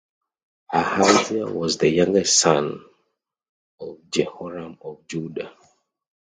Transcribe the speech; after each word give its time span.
Ahaziah 0.73 1.45
was 1.45 1.77
the 1.77 1.87
youngest 1.87 2.39
son 2.39 2.83
of 3.79 3.97
Jehoram 4.09 4.79
of 4.81 5.07
Judah. 5.07 5.53